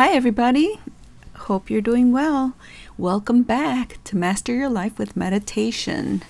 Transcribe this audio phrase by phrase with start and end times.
[0.00, 0.78] Hi, everybody.
[1.34, 2.54] Hope you're doing well.
[2.96, 6.22] Welcome back to Master Your Life with Meditation.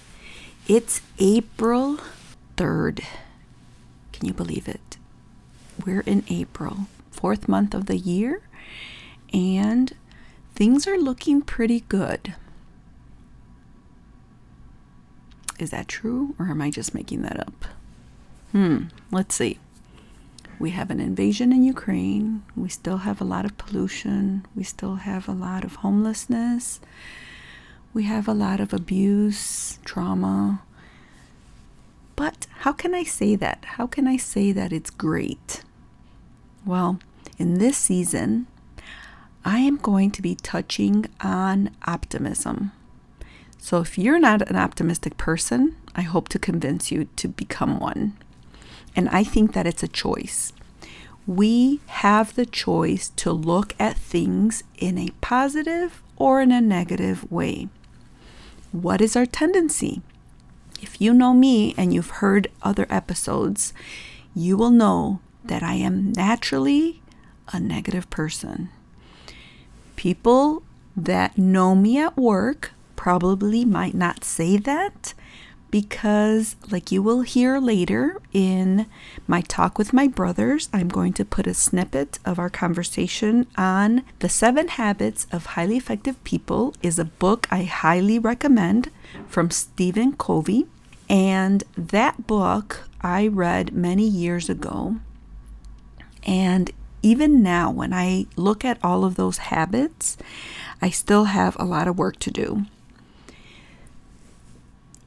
[0.66, 1.98] It's April
[2.56, 3.04] 3rd.
[4.14, 4.96] Can you believe it?
[5.84, 8.40] We're in April, fourth month of the year,
[9.34, 9.92] and
[10.54, 12.36] things are looking pretty good.
[15.58, 17.66] Is that true, or am I just making that up?
[18.52, 19.58] Hmm, let's see.
[20.58, 22.42] We have an invasion in Ukraine.
[22.56, 24.44] We still have a lot of pollution.
[24.56, 26.80] We still have a lot of homelessness.
[27.94, 30.62] We have a lot of abuse, trauma.
[32.16, 33.64] But how can I say that?
[33.76, 35.62] How can I say that it's great?
[36.66, 36.98] Well,
[37.38, 38.48] in this season,
[39.44, 42.72] I am going to be touching on optimism.
[43.58, 48.16] So if you're not an optimistic person, I hope to convince you to become one.
[48.98, 50.52] And I think that it's a choice.
[51.24, 57.30] We have the choice to look at things in a positive or in a negative
[57.30, 57.68] way.
[58.72, 60.02] What is our tendency?
[60.82, 63.72] If you know me and you've heard other episodes,
[64.34, 67.00] you will know that I am naturally
[67.52, 68.68] a negative person.
[69.94, 70.64] People
[70.96, 75.14] that know me at work probably might not say that,
[75.70, 78.86] because, like you will hear later in
[79.26, 84.04] my talk with my brothers, I'm going to put a snippet of our conversation on
[84.20, 88.90] The Seven Habits of Highly Effective People is a book I highly recommend
[89.26, 90.66] from Stephen Covey.
[91.10, 94.96] And that book I read many years ago.
[96.24, 96.70] And
[97.02, 100.16] even now, when I look at all of those habits,
[100.82, 102.66] I still have a lot of work to do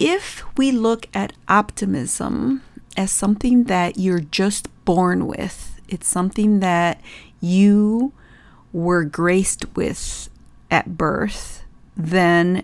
[0.02, 2.64] if we look at optimism
[2.98, 7.00] as something that you're just born with, it's something that
[7.40, 8.12] you
[8.74, 10.30] were graced with
[10.72, 11.64] at birth,
[11.96, 12.64] then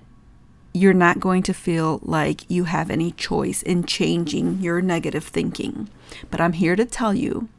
[0.73, 5.89] you're not going to feel like you have any choice in changing your negative thinking.
[6.31, 7.49] But I'm here to tell you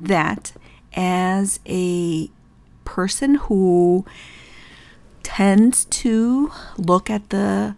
[0.00, 0.52] that
[0.94, 2.30] as a
[2.84, 4.04] person who
[5.22, 7.74] tends to look at the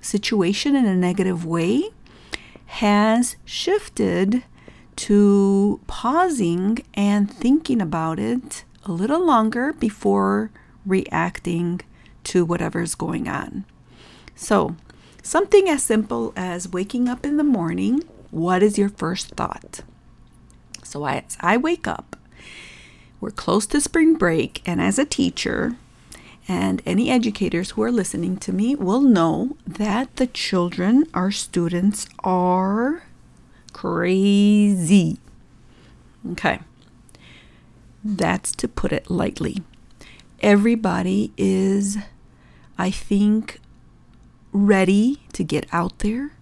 [0.00, 1.90] situation in a negative way
[2.66, 4.44] has shifted
[4.96, 10.50] to pausing and thinking about it a little longer before
[10.84, 11.80] reacting
[12.24, 13.64] to whatever's going on.
[14.34, 14.76] So,
[15.22, 19.80] something as simple as waking up in the morning, what is your first thought?
[20.82, 22.16] So, as I wake up,
[23.20, 25.76] we're close to spring break, and as a teacher,
[26.50, 32.08] and any educators who are listening to me will know that the children, our students,
[32.24, 33.04] are
[33.72, 35.18] crazy.
[36.32, 36.58] Okay.
[38.02, 39.62] That's to put it lightly.
[40.40, 41.98] Everybody is,
[42.76, 43.60] I think,
[44.50, 46.32] ready to get out there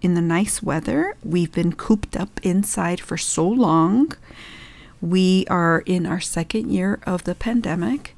[0.00, 1.16] in the nice weather.
[1.24, 4.12] We've been cooped up inside for so long.
[5.00, 8.15] We are in our second year of the pandemic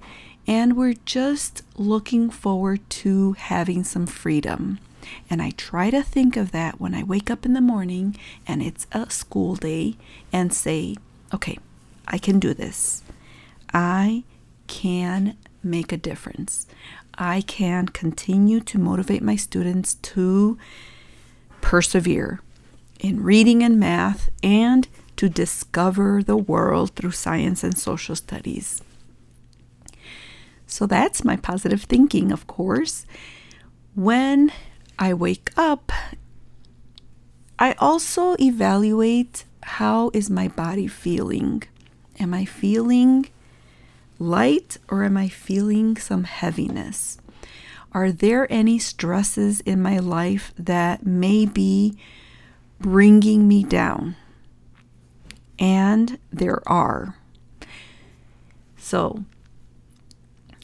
[0.48, 4.78] and we're just looking forward to having some freedom.
[5.28, 8.16] And I try to think of that when I wake up in the morning
[8.46, 9.96] and it's a school day
[10.32, 10.96] and say,
[11.34, 11.58] okay,
[12.08, 13.04] I can do this.
[13.74, 14.24] I
[14.66, 16.66] can make a difference.
[17.18, 20.56] I can continue to motivate my students to
[21.60, 22.40] persevere
[23.00, 28.82] in reading and math and to discover the world through science and social studies.
[30.68, 33.06] So that's my positive thinking, of course.
[33.94, 34.52] When
[34.98, 35.90] I wake up,
[37.58, 41.64] I also evaluate how is my body feeling?
[42.20, 43.28] Am I feeling
[44.18, 47.18] light or am I feeling some heaviness?
[47.92, 51.96] Are there any stresses in my life that may be
[52.78, 54.16] bringing me down?
[55.58, 57.16] And there are.
[58.76, 59.24] So,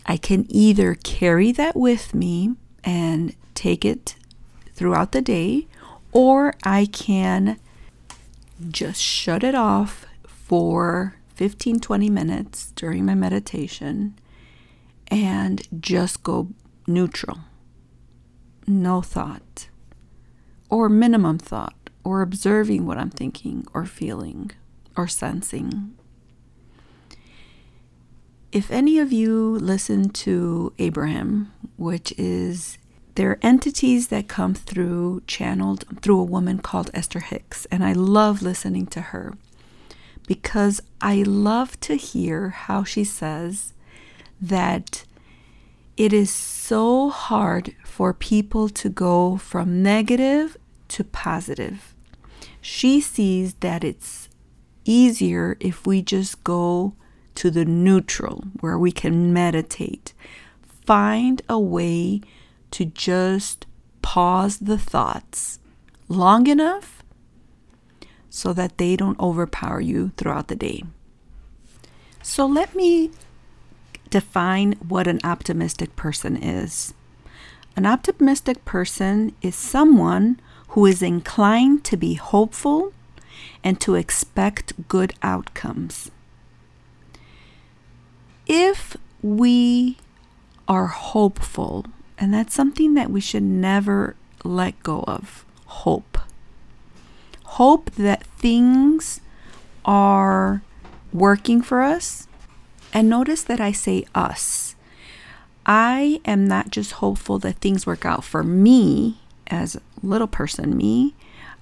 [0.06, 4.16] I can either carry that with me and take it
[4.74, 5.66] throughout the day,
[6.12, 7.58] or I can
[8.70, 14.16] just shut it off for 15 20 minutes during my meditation
[15.08, 16.48] and just go
[16.86, 17.40] neutral.
[18.66, 19.68] No thought,
[20.70, 24.50] or minimum thought, or observing what I'm thinking, or feeling,
[24.96, 25.94] or sensing
[28.54, 32.78] if any of you listen to Abraham, which is
[33.16, 37.92] there are entities that come through channeled through a woman called Esther Hicks, and I
[37.92, 39.34] love listening to her.
[40.26, 43.72] because I love to hear how she says
[44.40, 45.04] that
[45.96, 50.56] it is so hard for people to go from negative
[50.88, 51.94] to positive.
[52.60, 54.28] She sees that it's
[54.84, 56.94] easier if we just go
[57.36, 60.12] to the neutral where we can meditate.
[60.84, 62.20] Find a way
[62.72, 63.66] to just
[64.02, 65.58] pause the thoughts
[66.08, 67.02] long enough
[68.28, 70.82] so that they don't overpower you throughout the day.
[72.22, 73.10] So let me
[74.10, 76.94] define what an optimistic person is.
[77.76, 82.92] An optimistic person is someone who is inclined to be hopeful
[83.62, 86.10] and to expect good outcomes.
[88.46, 89.96] If we
[90.68, 91.86] are hopeful,
[92.18, 96.18] and that's something that we should never let go of hope
[97.54, 99.20] hope that things
[99.84, 100.60] are
[101.12, 102.26] working for us.
[102.92, 104.74] And notice that I say us.
[105.64, 110.76] I am not just hopeful that things work out for me as a little person,
[110.76, 111.14] me.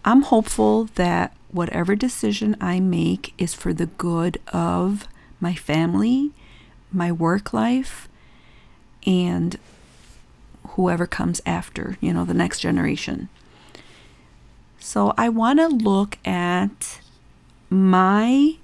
[0.02, 5.06] I'm hopeful that whatever decision I make is for the good of
[5.40, 6.32] my family,
[6.94, 8.09] my work life,
[9.06, 9.59] and
[10.69, 13.29] whoever comes after, you know, the next generation.
[14.79, 17.00] So I want to look at
[17.71, 18.56] my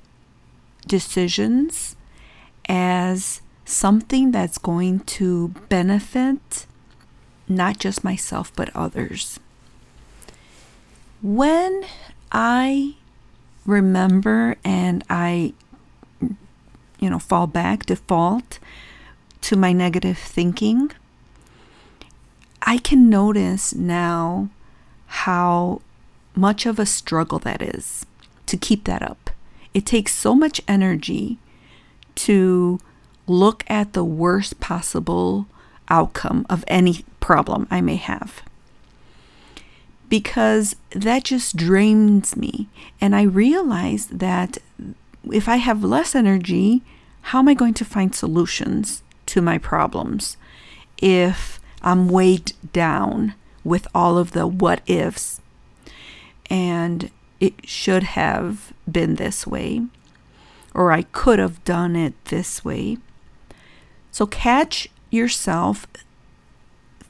[0.86, 1.96] decisions
[2.68, 6.66] as something that's going to benefit
[7.46, 9.40] not just myself but others.
[11.22, 11.84] When
[12.30, 12.96] I
[13.64, 15.54] remember and I
[16.98, 18.58] you know fall back default
[19.40, 20.90] to my negative thinking
[22.62, 24.50] I can notice now
[25.06, 25.80] how
[26.34, 28.04] much of a struggle that is
[28.46, 29.30] to keep that up.
[29.72, 31.38] It takes so much energy
[32.16, 32.80] to
[33.26, 35.46] look at the worst possible
[35.88, 38.42] outcome of any problem I may have.
[40.08, 42.68] Because that just drains me.
[43.00, 44.58] And I realize that
[45.24, 46.82] if I have less energy,
[47.22, 50.36] how am I going to find solutions to my problems
[51.00, 53.34] if I'm weighed down
[53.64, 55.40] with all of the what ifs
[56.50, 57.10] and
[57.40, 59.82] it should have been this way,
[60.74, 62.98] or I could have done it this way.
[64.10, 65.86] So catch yourself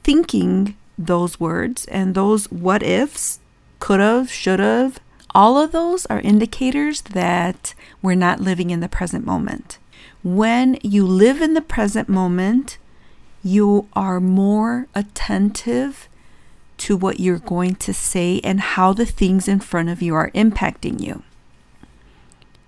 [0.03, 3.39] thinking those words and those what ifs,
[3.79, 4.99] could have, should have.
[5.35, 9.77] All of those are indicators that we're not living in the present moment.
[10.23, 12.77] When you live in the present moment,
[13.43, 16.09] you are more attentive
[16.77, 20.31] to what you're going to say and how the things in front of you are
[20.31, 21.23] impacting you.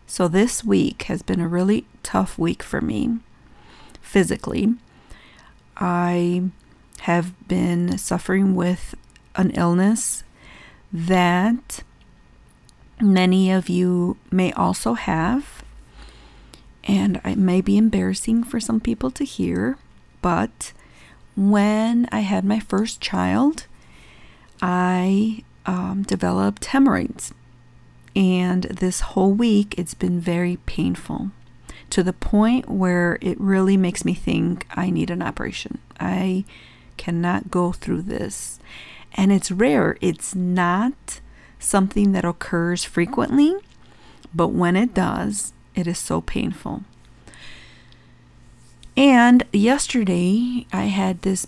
[0.06, 3.20] So, this week has been a really tough week for me
[4.02, 4.76] physically.
[5.78, 6.44] I
[7.02, 8.94] have been suffering with
[9.36, 10.24] an illness
[10.92, 11.84] that
[13.02, 15.64] many of you may also have.
[16.84, 19.78] And it may be embarrassing for some people to hear,
[20.22, 20.74] but
[21.36, 23.68] when I had my first child,
[24.62, 27.34] I um, developed hemorrhoids.
[28.16, 31.32] And this whole week, it's been very painful
[31.92, 35.80] to the point where it really makes me think I need an operation.
[36.00, 36.46] I
[36.98, 38.60] cannot go through this.
[39.14, 41.22] And it's rare, it's not
[41.62, 43.56] something that occurs frequently,
[44.34, 46.84] but when it does, it is so painful.
[48.98, 51.48] And yesterday, I had this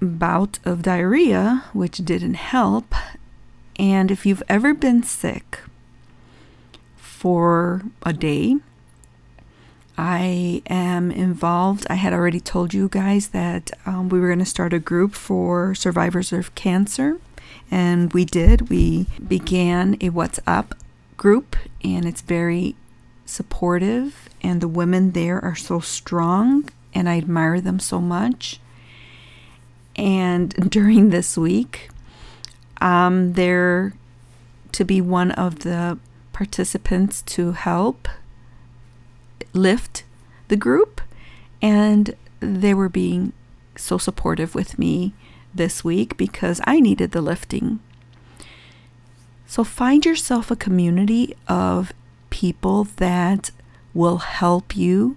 [0.00, 2.94] bout of diarrhea, which didn't help.
[3.76, 5.60] And if you've ever been sick
[6.96, 8.56] for a day,
[9.96, 11.86] I am involved.
[11.88, 15.14] I had already told you guys that um, we were going to start a group
[15.14, 17.18] for survivors of cancer,
[17.70, 18.68] and we did.
[18.68, 20.72] We began a WhatsApp
[21.16, 22.76] group, and it's very
[23.26, 28.60] supportive, and the women there are so strong, and I admire them so much.
[29.96, 31.88] And during this week,
[32.80, 33.94] um, I'm there
[34.72, 35.98] to be one of the
[36.32, 38.08] participants to help
[39.52, 40.04] lift
[40.48, 41.00] the group.
[41.62, 43.32] And they were being
[43.76, 45.14] so supportive with me
[45.54, 47.80] this week because I needed the lifting.
[49.46, 51.92] So find yourself a community of
[52.30, 53.50] people that
[53.92, 55.16] will help you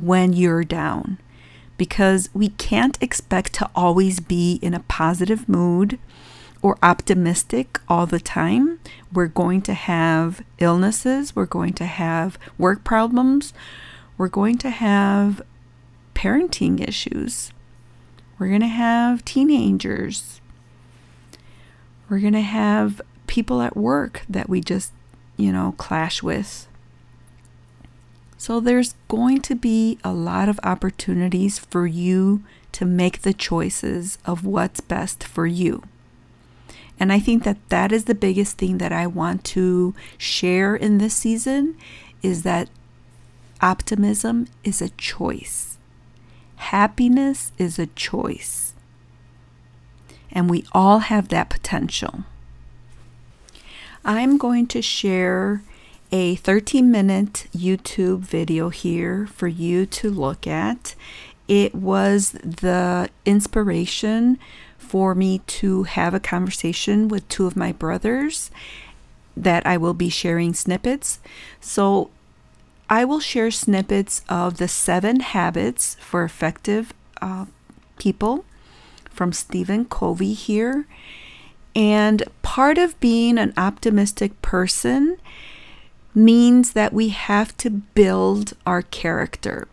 [0.00, 1.18] when you're down
[1.76, 5.98] because we can't expect to always be in a positive mood
[6.62, 8.78] or optimistic all the time.
[9.12, 13.52] We're going to have illnesses, we're going to have work problems,
[14.16, 15.42] we're going to have
[16.14, 17.50] parenting issues.
[18.42, 20.40] We're going to have teenagers.
[22.08, 24.90] We're going to have people at work that we just,
[25.36, 26.66] you know, clash with.
[28.36, 34.18] So there's going to be a lot of opportunities for you to make the choices
[34.26, 35.84] of what's best for you.
[36.98, 40.98] And I think that that is the biggest thing that I want to share in
[40.98, 41.76] this season
[42.24, 42.68] is that
[43.60, 45.71] optimism is a choice.
[46.70, 48.72] Happiness is a choice.
[50.30, 52.24] And we all have that potential.
[54.04, 55.62] I'm going to share
[56.12, 60.94] a 13 minute YouTube video here for you to look at.
[61.48, 64.38] It was the inspiration
[64.78, 68.52] for me to have a conversation with two of my brothers
[69.36, 71.18] that I will be sharing snippets.
[71.60, 72.10] So
[72.92, 77.46] I will share snippets of the seven habits for effective uh,
[77.98, 78.44] people
[79.08, 80.86] from Stephen Covey here.
[81.74, 85.16] And part of being an optimistic person
[86.14, 89.68] means that we have to build our character.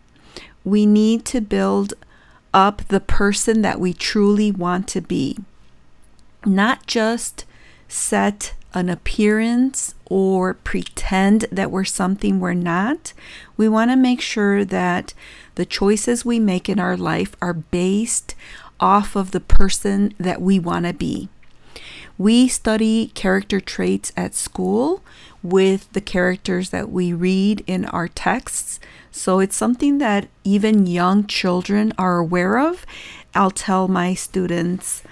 [0.64, 1.92] We need to build
[2.54, 5.36] up the person that we truly want to be,
[6.46, 7.44] not just
[7.86, 13.12] set an appearance or pretend that we're something we're not.
[13.56, 15.14] We want to make sure that
[15.56, 18.34] the choices we make in our life are based
[18.78, 21.28] off of the person that we want to be.
[22.16, 25.02] We study character traits at school
[25.42, 28.78] with the characters that we read in our texts.
[29.10, 32.84] So it's something that even young children are aware of.
[33.34, 35.02] I'll tell my students,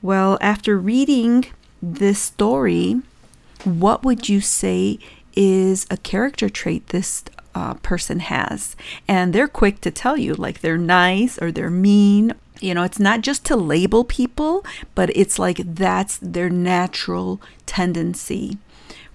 [0.00, 1.46] well, after reading
[1.82, 3.02] this story,
[3.64, 4.98] what would you say
[5.34, 7.24] is a character trait this
[7.54, 8.76] uh, person has?
[9.08, 12.34] And they're quick to tell you, like they're nice or they're mean.
[12.60, 18.58] You know, it's not just to label people, but it's like that's their natural tendency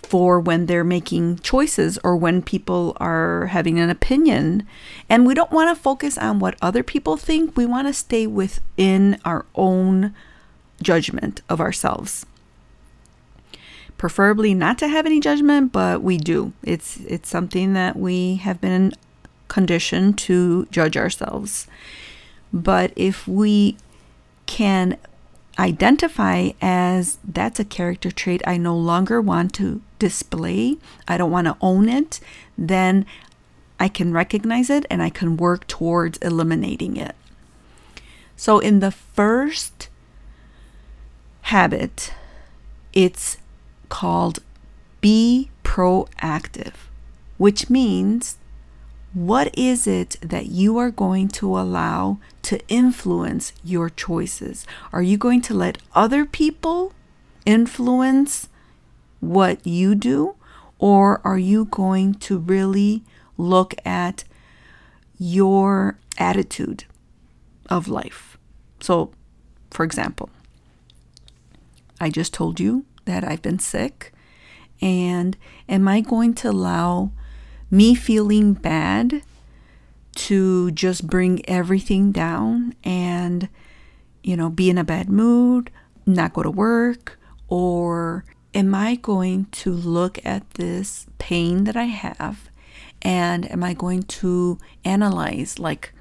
[0.04, 4.66] for when they're making choices or when people are having an opinion.
[5.10, 7.56] And we don't want to focus on what other people think.
[7.56, 10.14] We want to stay within our own
[10.82, 12.26] judgment of ourselves.
[13.98, 16.54] Preferably not to have any judgment, but we do.
[16.64, 18.94] It's it's something that we have been
[19.48, 21.68] conditioned to judge ourselves.
[22.54, 23.78] But if we
[24.46, 24.98] can
[25.60, 30.78] identify as that's a character trait I no longer want to display,
[31.08, 32.20] I don't want to own it,
[32.58, 33.06] then
[33.80, 37.16] I can recognize it and I can work towards eliminating it.
[38.36, 39.90] So, in the first
[41.42, 42.14] habit,
[42.94, 43.38] it's
[43.90, 44.40] called
[45.02, 46.74] be proactive,
[47.38, 48.38] which means
[49.14, 54.66] what is it that you are going to allow to influence your choices?
[54.94, 56.94] Are you going to let other people
[57.46, 58.50] influence
[59.20, 60.36] what you do?
[60.80, 63.04] Or are you going to really
[63.38, 64.24] look at
[65.18, 66.84] your attitude
[67.70, 68.38] of life?
[68.80, 69.12] So,
[69.72, 70.30] for example,
[72.00, 74.14] I just told you that I've been sick.
[74.80, 75.36] And
[75.68, 77.12] am I going to allow
[77.72, 79.24] me feeling bad
[80.16, 83.50] to just bring everything down and,
[84.24, 85.72] you know, be in a bad mood,
[86.06, 88.24] not go to work, or
[88.54, 92.50] am I going to look at this pain that I have
[93.02, 95.94] and am I going to analyze like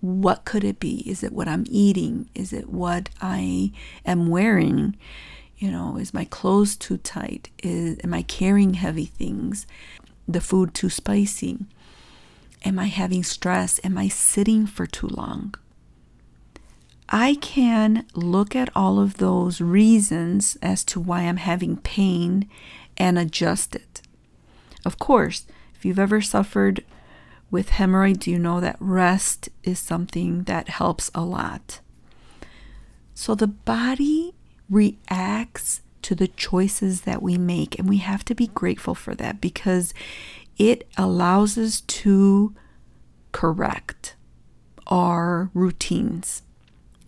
[0.00, 0.98] what could it be?
[1.08, 2.28] Is it what I'm eating?
[2.34, 3.72] Is it what I
[4.04, 4.96] am wearing?
[5.58, 7.50] You know, is my clothes too tight?
[7.62, 9.66] Is am I carrying heavy things?
[10.28, 11.64] The food too spicy?
[12.64, 13.80] Am I having stress?
[13.82, 15.54] Am I sitting for too long?
[17.08, 22.48] I can look at all of those reasons as to why I'm having pain
[22.96, 24.02] and adjust it.
[24.84, 26.84] Of course, if you've ever suffered
[27.50, 31.80] with hemorrhoids, you know that rest is something that helps a lot.
[33.14, 34.34] So the body
[34.68, 39.40] reacts to the choices that we make, and we have to be grateful for that
[39.40, 39.92] because
[40.56, 42.54] it allows us to
[43.32, 44.14] correct
[44.86, 46.42] our routines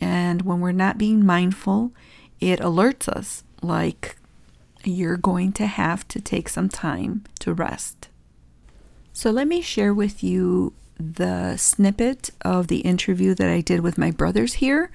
[0.00, 1.92] and when we're not being mindful,
[2.40, 4.16] it alerts us like
[4.84, 8.08] you're going to have to take some time to rest.
[9.12, 13.98] So, let me share with you the snippet of the interview that I did with
[13.98, 14.90] my brothers here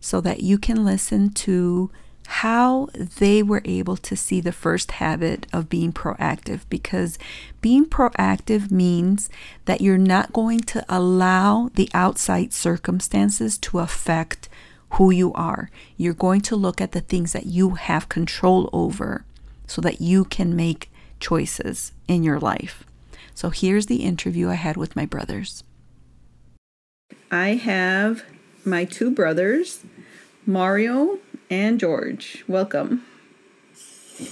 [0.00, 1.90] so that you can listen to
[2.28, 7.18] how they were able to see the first habit of being proactive because
[7.62, 9.30] being proactive means
[9.64, 14.48] that you're not going to allow the outside circumstances to affect
[14.92, 15.70] who you are.
[15.96, 19.24] You're going to look at the things that you have control over
[19.66, 20.90] so that you can make
[21.20, 22.84] choices in your life.
[23.34, 25.64] So here's the interview I had with my brothers.
[27.30, 28.22] I have
[28.68, 29.84] my two brothers,
[30.46, 31.18] Mario
[31.50, 32.44] and George.
[32.46, 33.04] Welcome.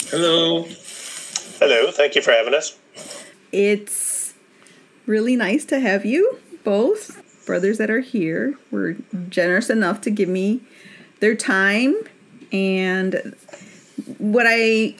[0.09, 0.65] Hello.
[1.59, 1.91] Hello.
[1.91, 2.79] Thank you for having us.
[3.53, 4.35] It's
[5.07, 8.59] really nice to have you both, brothers that are here.
[8.71, 8.97] Were
[9.29, 10.61] generous enough to give me
[11.21, 11.95] their time
[12.53, 13.35] and
[14.19, 14.95] what I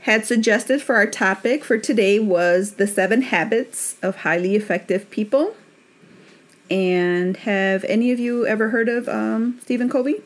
[0.00, 5.54] had suggested for our topic for today was the seven habits of highly effective people.
[6.70, 10.22] And have any of you ever heard of um, Stephen Covey?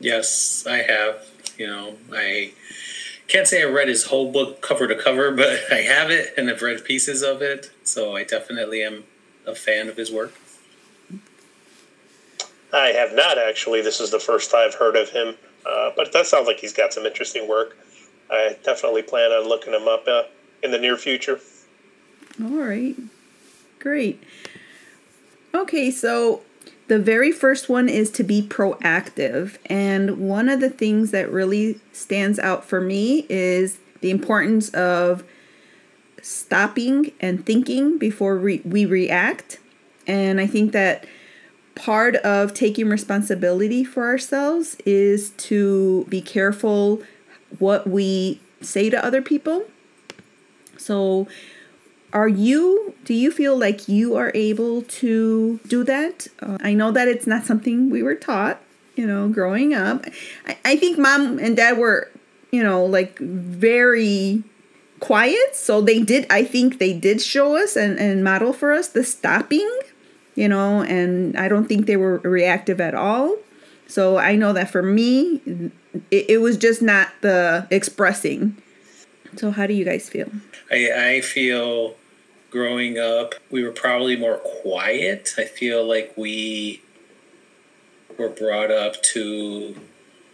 [0.00, 1.26] Yes, I have.
[1.56, 2.52] You know, I
[3.28, 6.50] can't say I read his whole book cover to cover, but I have it and
[6.50, 7.70] I've read pieces of it.
[7.84, 9.04] So I definitely am
[9.46, 10.34] a fan of his work.
[12.72, 13.82] I have not actually.
[13.82, 16.92] This is the first I've heard of him, uh, but that sounds like he's got
[16.92, 17.76] some interesting work.
[18.30, 20.24] I definitely plan on looking him up uh,
[20.62, 21.38] in the near future.
[22.42, 22.96] All right,
[23.78, 24.20] great.
[25.54, 26.42] Okay, so
[26.88, 29.56] the very first one is to be proactive.
[29.66, 35.22] And one of the things that really stands out for me is the importance of
[36.20, 39.60] stopping and thinking before we, we react.
[40.06, 41.06] And I think that
[41.76, 47.00] part of taking responsibility for ourselves is to be careful
[47.58, 49.64] what we say to other people.
[50.76, 51.28] So,
[52.14, 56.28] are you do you feel like you are able to do that?
[56.40, 58.60] Uh, i know that it's not something we were taught
[58.96, 60.06] you know growing up.
[60.46, 62.10] I, I think mom and dad were
[62.50, 64.42] you know like very
[65.00, 68.88] quiet so they did i think they did show us and, and model for us
[68.88, 69.68] the stopping
[70.34, 73.36] you know and i don't think they were reactive at all.
[73.86, 75.42] So i know that for me
[76.10, 78.56] it, it was just not the expressing.
[79.36, 80.30] So how do you guys feel?
[80.70, 81.96] I, I feel
[82.54, 85.34] growing up, we were probably more quiet.
[85.36, 86.80] I feel like we
[88.16, 89.74] were brought up to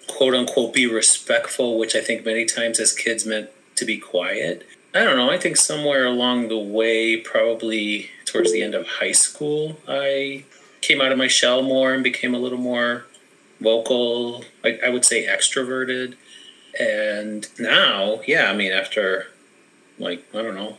[0.06, 4.66] quote unquote be respectful, which I think many times as kids meant to be quiet.
[4.94, 5.30] I don't know.
[5.30, 10.44] I think somewhere along the way, probably towards the end of high school, I
[10.82, 13.06] came out of my shell more and became a little more
[13.62, 14.44] vocal.
[14.62, 16.16] I, I would say extroverted.
[16.78, 19.28] And now, yeah, I mean, after
[19.98, 20.76] like, I don't know,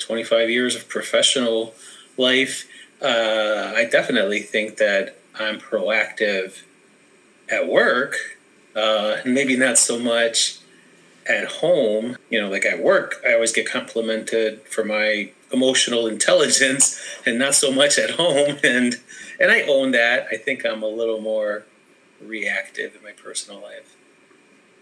[0.00, 1.74] 25 years of professional
[2.16, 2.66] life,
[3.02, 6.62] uh, I definitely think that I'm proactive
[7.48, 8.16] at work.
[8.74, 10.58] Uh, maybe not so much
[11.26, 12.16] at home.
[12.30, 17.54] You know, like at work, I always get complimented for my emotional intelligence, and not
[17.54, 18.58] so much at home.
[18.64, 19.00] And
[19.38, 20.26] and I own that.
[20.30, 21.64] I think I'm a little more
[22.20, 23.96] reactive in my personal life.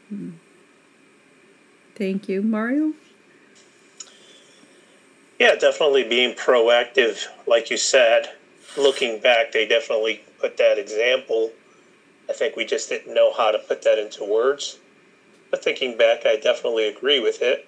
[0.09, 0.31] Hmm.
[1.95, 2.95] Thank you, Mario.
[5.39, 8.31] Yeah, definitely being proactive, like you said.
[8.77, 11.53] Looking back, they definitely put that example.
[12.29, 14.79] I think we just didn't know how to put that into words.
[15.51, 17.67] But thinking back, I definitely agree with it.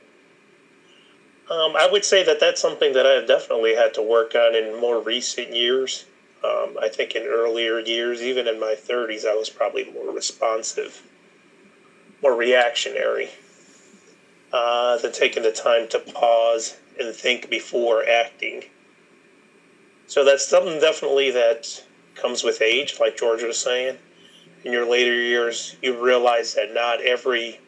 [1.49, 4.79] Um, I would say that that's something that I've definitely had to work on in
[4.81, 6.07] more recent years.
[6.45, 11.03] Um, I think in earlier years, even in my 30s, I was probably more responsive,
[12.21, 13.31] more reactionary
[14.53, 18.65] uh, than taking the time to pause and think before acting.
[20.07, 23.99] So that's something definitely that comes with age, like George was saying.
[24.65, 27.61] In your later years, you realize that not every.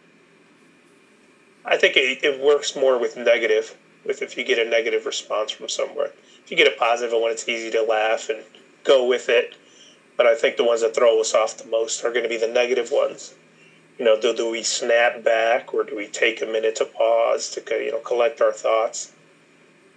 [1.65, 5.53] I think it, it works more with negative, with if you get a negative response
[5.53, 6.11] from somewhere.
[6.45, 8.43] If you get a positive one, it's easy to laugh and
[8.85, 9.55] go with it.
[10.17, 12.37] But I think the ones that throw us off the most are going to be
[12.37, 13.35] the negative ones.
[13.99, 17.51] You know, do, do we snap back or do we take a minute to pause
[17.51, 19.13] to you know collect our thoughts?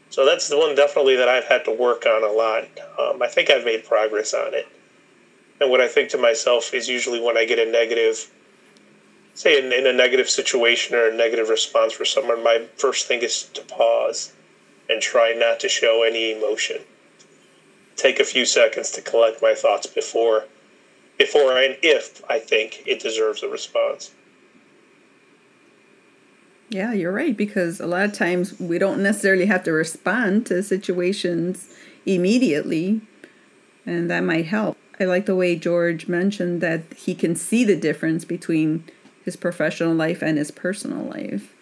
[0.09, 2.65] So that's the one definitely that I've had to work on a lot.
[2.99, 4.67] Um, I think I've made progress on it.
[5.59, 8.29] And what I think to myself is usually when I get a negative,
[9.33, 13.21] say in, in a negative situation or a negative response for someone, my first thing
[13.21, 14.33] is to pause
[14.89, 16.81] and try not to show any emotion.
[17.95, 20.45] Take a few seconds to collect my thoughts before,
[21.17, 24.11] before and if I think it deserves a response.
[26.69, 30.63] Yeah, you're right because a lot of times we don't necessarily have to respond to
[30.63, 31.69] situations
[32.05, 33.01] immediately,
[33.85, 34.77] and that might help.
[34.99, 38.83] I like the way George mentioned that he can see the difference between
[39.23, 41.53] his professional life and his personal life.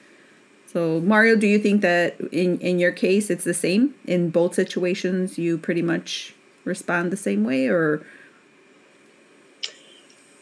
[0.68, 4.56] So, Mario, do you think that in in your case it's the same in both
[4.56, 5.38] situations?
[5.38, 6.34] You pretty much
[6.66, 8.06] respond the same way, or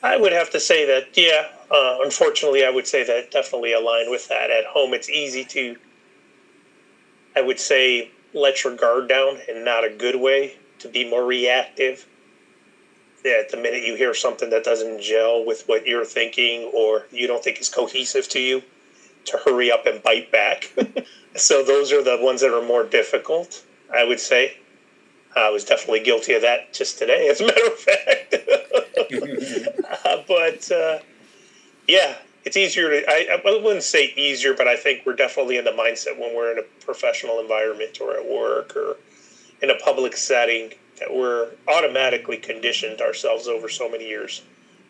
[0.03, 1.49] I would have to say that, yeah.
[1.69, 4.49] Uh, unfortunately, I would say that definitely align with that.
[4.49, 5.77] At home, it's easy to,
[7.35, 11.23] I would say, let your guard down in not a good way, to be more
[11.23, 12.07] reactive.
[13.23, 17.27] That the minute you hear something that doesn't gel with what you're thinking or you
[17.27, 18.63] don't think is cohesive to you,
[19.25, 20.73] to hurry up and bite back.
[21.35, 24.57] so those are the ones that are more difficult, I would say.
[25.35, 28.35] I was definitely guilty of that just today, as a matter of fact.
[30.05, 30.99] uh, but uh,
[31.87, 35.65] yeah, it's easier to, I, I wouldn't say easier, but I think we're definitely in
[35.65, 38.97] the mindset when we're in a professional environment or at work or
[39.61, 44.43] in a public setting that we're automatically conditioned ourselves over so many years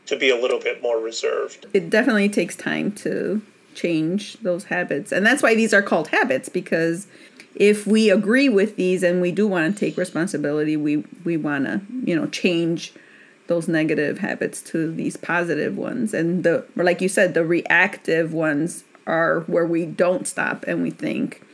[0.05, 1.65] to be a little bit more reserved.
[1.73, 3.41] It definitely takes time to
[3.75, 5.11] change those habits.
[5.11, 7.07] And that's why these are called habits because
[7.55, 11.65] if we agree with these and we do want to take responsibility, we we want
[11.65, 12.93] to, you know, change
[13.47, 16.13] those negative habits to these positive ones.
[16.13, 20.91] And the like you said, the reactive ones are where we don't stop and we
[20.91, 21.45] think.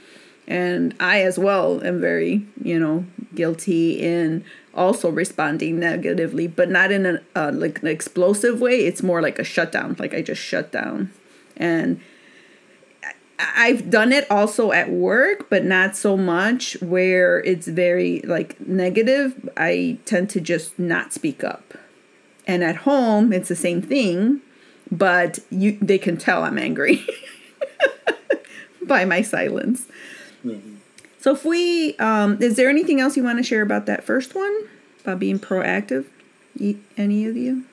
[0.48, 3.06] And I as well am very, you know,
[3.36, 8.86] guilty in also responding negatively, but not in a uh, like an explosive way.
[8.86, 9.96] It's more like a shutdown.
[10.00, 11.12] Like I just shut down,
[11.58, 12.00] and
[13.40, 19.50] I've done it also at work, but not so much where it's very like negative.
[19.56, 21.74] I tend to just not speak up.
[22.48, 24.42] And at home, it's the same thing,
[24.90, 27.06] but you they can tell I'm angry
[28.82, 29.86] by my silence.
[30.44, 30.76] Mm-hmm.
[31.20, 34.34] So if we um is there anything else you want to share about that first
[34.34, 34.68] one?
[35.02, 36.06] About being proactive?
[36.98, 37.66] Any of you?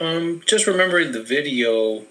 [0.00, 2.04] Um just remembering the video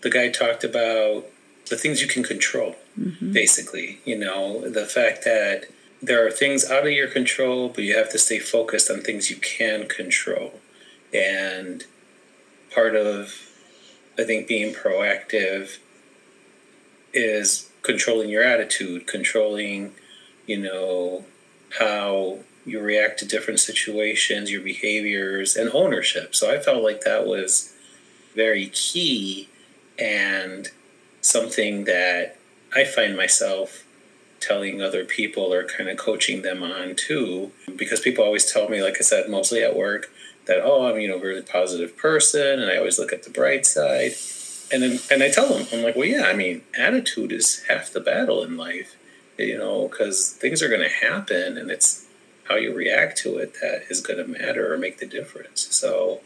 [0.00, 1.26] the guy talked about
[1.70, 3.32] the things you can control, mm-hmm.
[3.32, 4.00] basically.
[4.04, 5.64] You know, the fact that
[6.02, 9.30] there are things out of your control, but you have to stay focused on things
[9.30, 10.60] you can control.
[11.14, 11.84] And
[12.74, 13.48] part of,
[14.18, 15.78] I think, being proactive
[17.12, 19.92] is controlling your attitude, controlling,
[20.46, 21.24] you know,
[21.78, 26.34] how you react to different situations, your behaviors, and ownership.
[26.34, 27.72] So I felt like that was
[28.34, 29.48] very key.
[29.98, 30.70] And
[31.30, 32.36] something that
[32.74, 33.84] I find myself
[34.40, 38.82] telling other people or kind of coaching them on too, because people always tell me,
[38.82, 40.10] like I said, mostly at work,
[40.46, 43.30] that oh, I'm you know a really positive person, and I always look at the
[43.30, 44.12] bright side,
[44.72, 47.92] and then and I tell them, I'm like, well, yeah, I mean, attitude is half
[47.92, 48.96] the battle in life,
[49.38, 52.06] you know, because things are going to happen, and it's
[52.48, 55.68] how you react to it that is going to matter or make the difference.
[55.70, 56.20] So,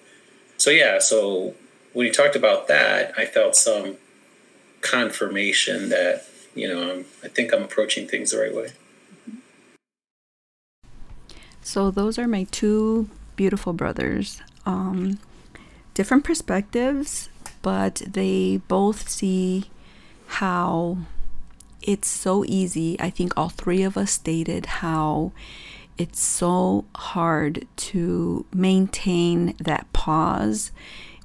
[0.56, 1.54] so yeah, so
[1.92, 3.98] when you talked about that, I felt some
[4.84, 8.68] confirmation that you know I'm, I think I'm approaching things the right way.
[11.62, 14.40] So those are my two beautiful brothers.
[14.66, 15.18] Um,
[15.94, 17.30] different perspectives,
[17.62, 19.70] but they both see
[20.26, 20.98] how
[21.80, 23.00] it's so easy.
[23.00, 25.32] I think all three of us stated how
[25.96, 30.72] it's so hard to maintain that pause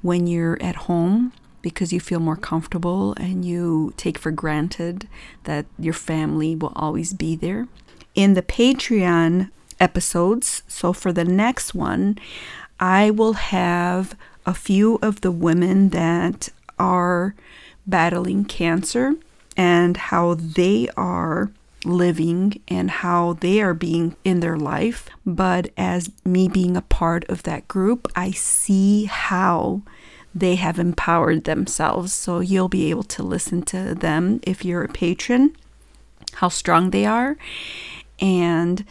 [0.01, 5.07] when you're at home because you feel more comfortable and you take for granted
[5.43, 7.67] that your family will always be there.
[8.15, 12.17] In the Patreon episodes, so for the next one,
[12.79, 17.35] I will have a few of the women that are
[17.85, 19.15] battling cancer
[19.57, 21.51] and how they are
[21.85, 25.09] living and how they are being in their life.
[25.25, 29.81] But as me being a part of that group, I see how
[30.33, 32.13] they have empowered themselves.
[32.13, 35.55] So you'll be able to listen to them if you're a patron,
[36.33, 37.37] how strong they are.
[38.19, 38.85] And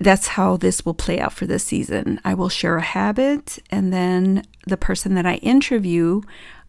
[0.00, 2.20] that's how this will play out for this season.
[2.24, 6.22] I will share a habit, and then the person that I interview,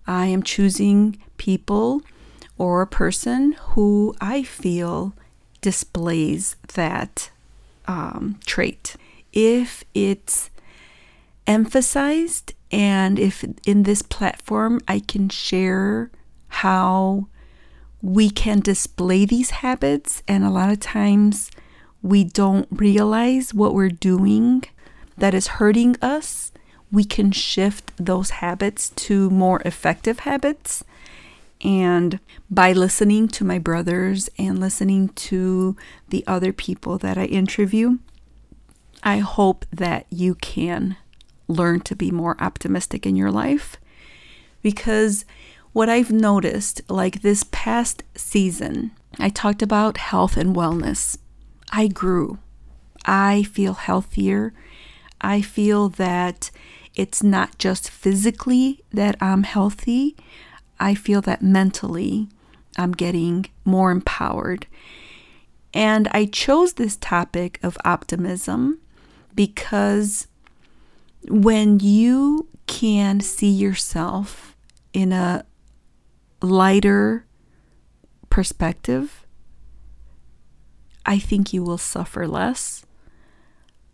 [0.08, 2.02] I am choosing people
[2.58, 5.14] or a person who I feel
[5.62, 7.30] displays that
[7.88, 8.96] um, trait.
[9.32, 10.50] If it's
[11.46, 16.10] emphasized and if in this platform I can share
[16.48, 17.28] how
[18.02, 21.52] we can display these habits, and a lot of times
[22.02, 24.64] we don't realize what we're doing
[25.16, 26.52] that is hurting us,
[26.92, 30.84] we can shift those habits to more effective habits.
[31.64, 35.78] And by listening to my brothers and listening to
[36.10, 38.00] the other people that I interview,
[39.04, 40.98] I hope that you can
[41.54, 43.78] learn to be more optimistic in your life
[44.62, 45.26] because
[45.74, 51.18] what I've noticed, like this past season, I talked about health and wellness.
[51.72, 52.40] I grew.
[53.06, 54.54] I feel healthier.
[55.20, 56.52] I feel that
[56.96, 60.16] it's not just physically that I'm healthy,
[60.80, 62.30] I feel that mentally
[62.78, 64.68] I'm getting more empowered.
[65.74, 68.80] And I chose this topic of optimism
[69.34, 70.28] because
[71.28, 74.56] when you can see yourself
[74.94, 75.46] in a
[76.42, 77.26] lighter
[78.30, 79.26] perspective,
[81.06, 82.86] I think you will suffer less.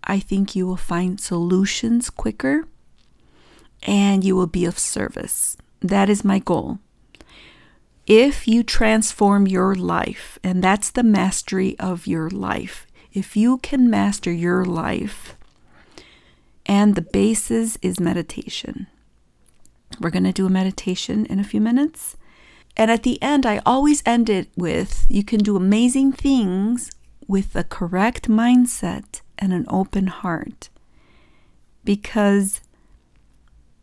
[0.03, 2.67] I think you will find solutions quicker
[3.83, 5.57] and you will be of service.
[5.81, 6.79] That is my goal.
[8.05, 13.87] If you transform your life, and that's the mastery of your life, if you can
[13.89, 15.35] master your life,
[16.69, 18.85] and the basis is meditation.
[19.99, 22.15] We're going to do a meditation in a few minutes.
[22.77, 26.91] And at the end, I always end it with you can do amazing things
[27.27, 30.69] with a correct mindset and an open heart.
[31.83, 32.61] Because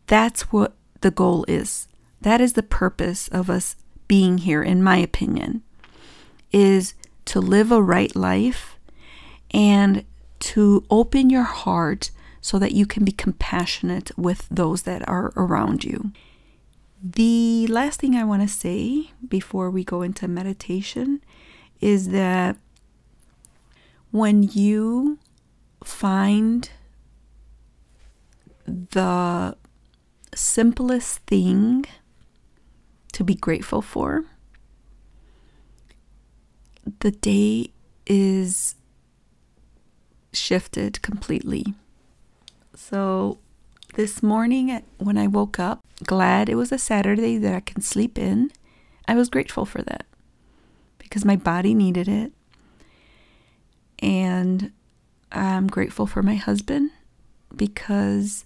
[0.07, 1.89] that's what the goal is.
[2.21, 3.75] That is the purpose of us
[4.07, 5.61] being here, in my opinion,
[6.53, 6.93] is
[7.25, 8.77] to live a right life
[9.51, 10.05] and
[10.39, 12.11] to open your heart
[12.47, 16.13] so that you can be compassionate with those that are around you.
[17.03, 21.21] The last thing I want to say before we go into meditation
[21.81, 22.55] is that
[24.11, 25.19] when you
[25.83, 26.69] find
[28.65, 29.57] the
[30.33, 31.83] simplest thing
[33.11, 34.23] to be grateful for,
[37.01, 37.71] the day
[38.05, 38.75] is
[40.31, 41.75] shifted completely.
[42.89, 43.39] So,
[43.95, 48.17] this morning when I woke up, glad it was a Saturday that I can sleep
[48.17, 48.49] in,
[49.05, 50.05] I was grateful for that
[50.97, 52.31] because my body needed it.
[53.99, 54.71] And
[55.33, 56.91] I'm grateful for my husband
[57.53, 58.45] because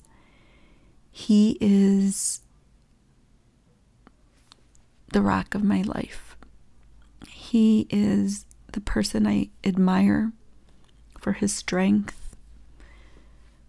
[1.11, 2.41] he is
[5.13, 6.35] the rock of my life.
[7.29, 10.31] He is the person I admire
[11.19, 12.20] for his strength,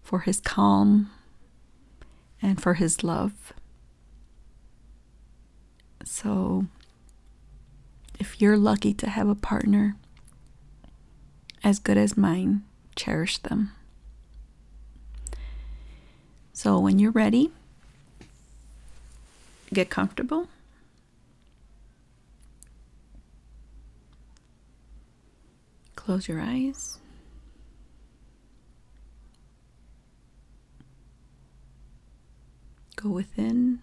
[0.03, 1.09] for his calm,
[2.41, 3.53] and for his love.
[6.03, 6.65] So,
[8.19, 9.95] if you're lucky to have a partner
[11.63, 12.63] as good as mine,
[12.95, 13.71] cherish them.
[16.51, 17.51] So when you're ready,
[19.73, 20.47] get comfortable.
[25.95, 26.99] Close your eyes.
[33.03, 33.81] Go within.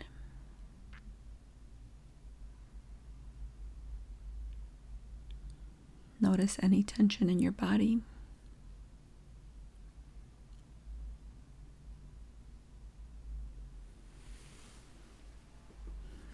[6.23, 8.01] Notice any tension in your body.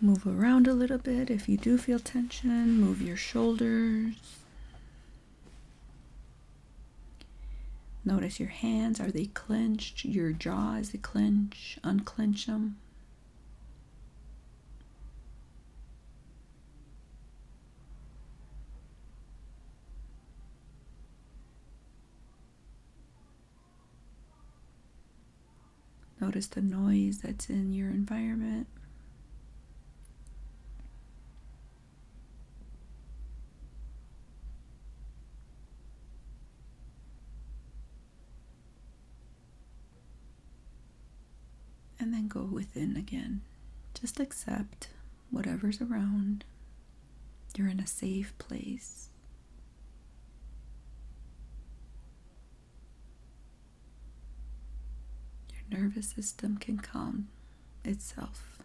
[0.00, 1.28] Move around a little bit.
[1.28, 4.14] If you do feel tension, move your shoulders.
[8.06, 9.00] Notice your hands.
[9.00, 10.04] Are they clenched?
[10.04, 11.76] Your jaw, is it clench?
[11.82, 12.76] Unclench them.
[26.20, 28.68] Notice the noise that's in your environment.
[42.06, 43.42] and then go within again.
[43.98, 44.88] Just accept
[45.30, 46.44] whatever's around.
[47.56, 49.08] You're in a safe place.
[55.50, 57.28] Your nervous system can calm
[57.84, 58.58] itself.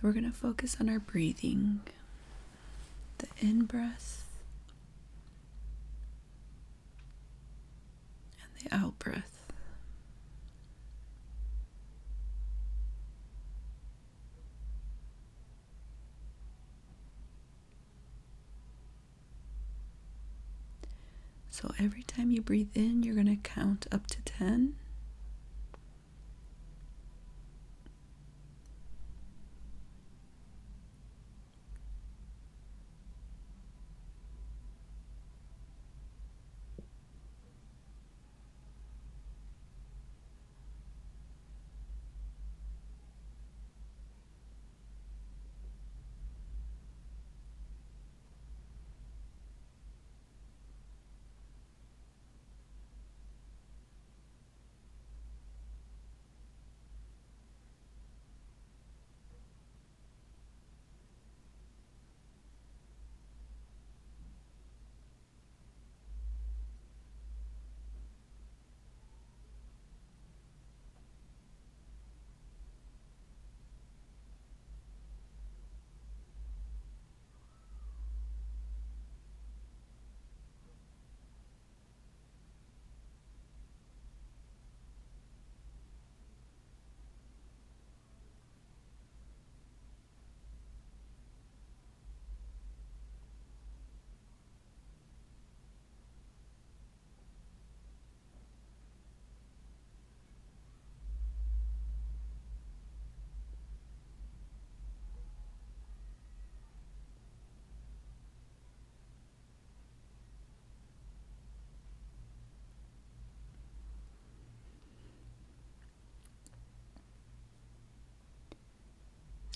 [0.00, 1.80] So we're going to focus on our breathing.
[3.18, 4.24] The in breath
[8.40, 9.44] and the out breath.
[21.50, 24.76] So every time you breathe in, you're going to count up to 10.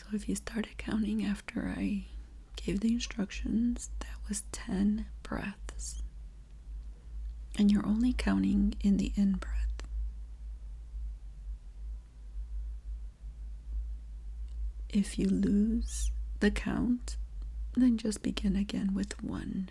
[0.05, 2.05] So if you started counting after I
[2.57, 6.03] gave the instructions, that was 10 breaths.
[7.57, 9.53] And you're only counting in the in breath.
[14.91, 17.17] If you lose the count,
[17.75, 19.71] then just begin again with one.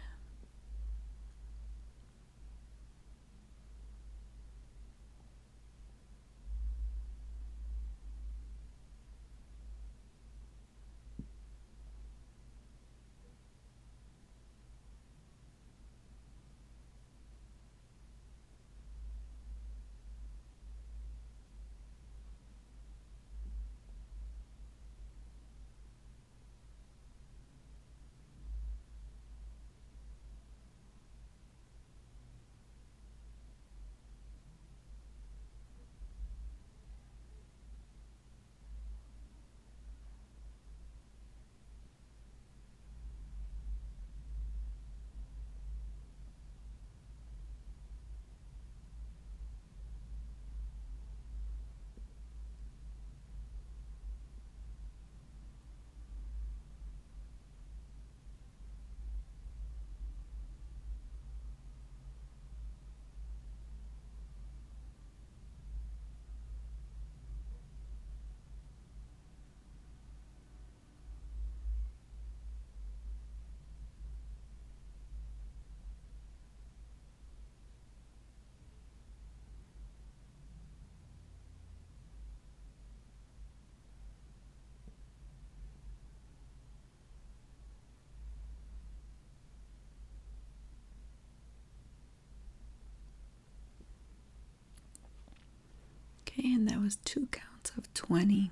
[96.37, 98.49] Okay, and that was two counts of 20.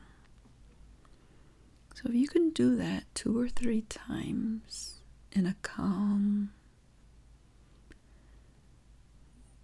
[1.96, 6.52] So if you can do that two or three times in a calm,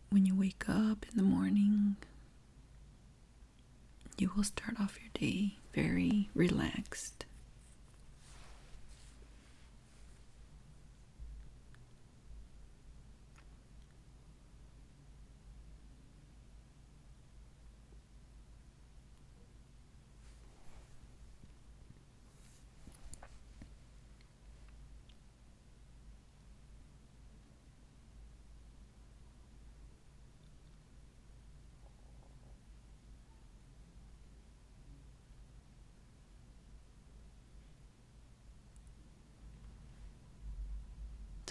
[0.09, 1.97] when you wake up in the morning,
[4.17, 7.25] you will start off your day very relaxed.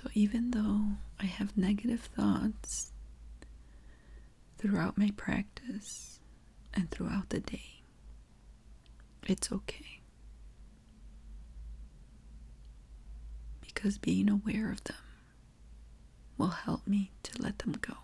[0.06, 2.92] So even though I have negative thoughts
[4.56, 6.20] throughout my practice
[6.72, 7.82] and throughout the day,
[9.26, 9.98] it's okay.
[13.60, 14.94] Because being aware of them
[16.38, 17.94] will help me to let them go.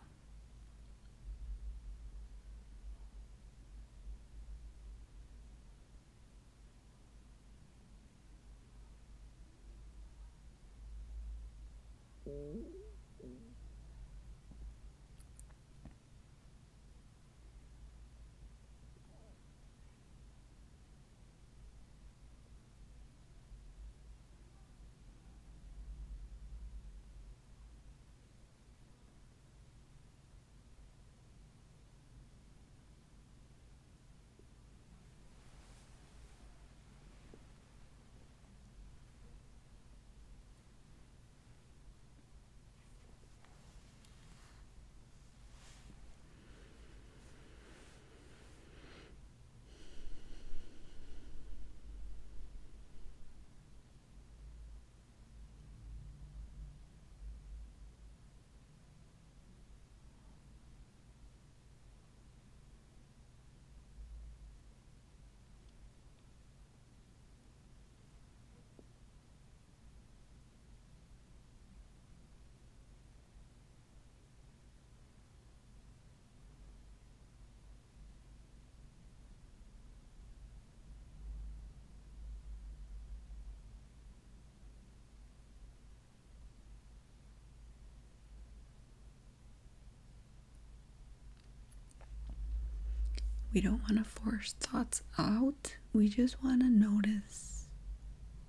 [93.52, 95.76] We don't want to force thoughts out.
[95.92, 97.66] We just want to notice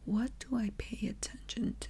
[0.06, 1.89] what do I pay attention to?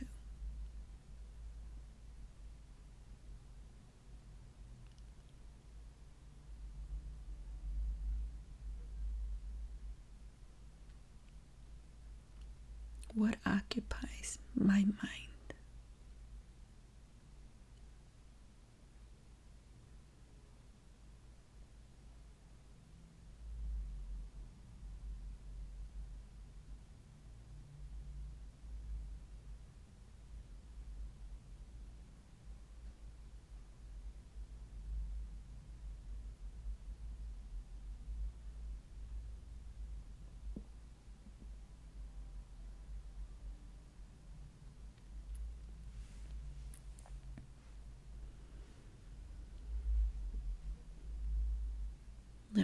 [13.16, 15.32] What occupies my mind?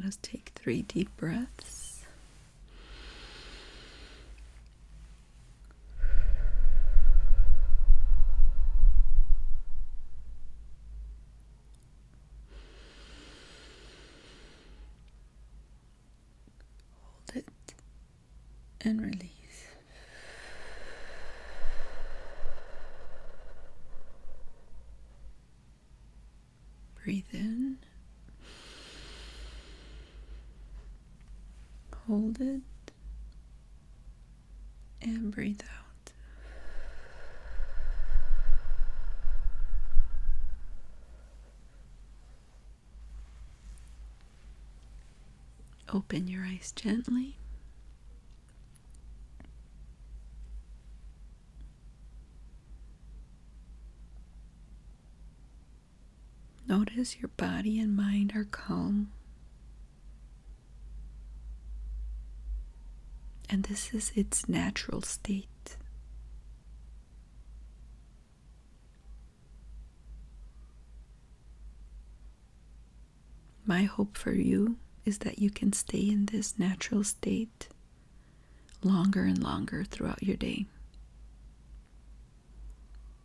[0.01, 2.05] Let us take three deep breaths.
[17.01, 17.73] Hold it
[18.79, 19.67] and release.
[27.03, 27.79] Breathe in.
[32.39, 32.63] And
[35.31, 36.11] breathe out.
[45.93, 47.35] Open your eyes gently.
[56.69, 59.11] Notice your body and mind are calm.
[63.49, 65.77] And this is its natural state.
[73.65, 77.67] My hope for you is that you can stay in this natural state
[78.83, 80.65] longer and longer throughout your day.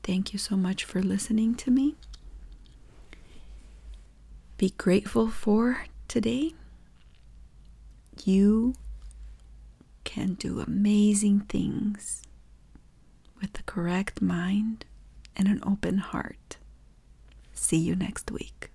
[0.03, 1.95] Thank you so much for listening to me.
[4.59, 6.53] Be grateful for today.
[8.25, 8.75] You
[10.15, 12.23] can do amazing things
[13.41, 14.85] with the correct mind
[15.35, 16.57] and an open heart.
[17.53, 18.71] See you next week.